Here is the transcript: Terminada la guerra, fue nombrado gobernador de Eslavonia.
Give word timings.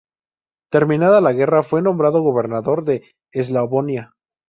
Terminada 0.71 1.21
la 1.21 1.31
guerra, 1.33 1.61
fue 1.61 1.83
nombrado 1.83 2.21
gobernador 2.23 2.83
de 2.85 3.03
Eslavonia. 3.31 4.15